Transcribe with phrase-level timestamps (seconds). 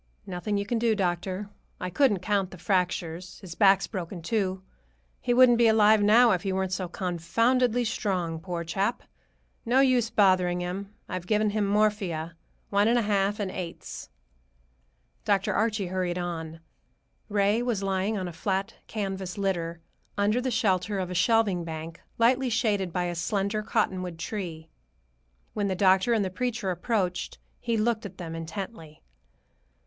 [0.25, 1.51] "Nothing you can do, doctor.
[1.79, 3.39] I couldn't count the fractures.
[3.41, 4.63] His back's broken, too.
[5.19, 9.03] He wouldn't be alive now if he weren't so confoundedly strong, poor chap.
[9.63, 10.91] No use bothering him.
[11.07, 12.35] I've given him morphia,
[12.71, 14.09] one and a half, in eighths."
[15.23, 15.53] Dr.
[15.53, 16.61] Archie hurried on.
[17.29, 19.81] Ray was lying on a flat canvas litter,
[20.17, 24.71] under the shelter of a shelving bank, lightly shaded by a slender cottonwood tree.
[25.53, 29.03] When the doctor and the preacher approached, he looked at them intently.